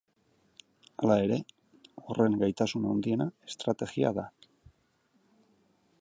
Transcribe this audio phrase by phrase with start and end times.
[1.01, 1.37] Hala ere,
[2.05, 4.27] horren gaitasun handiena estrategia da.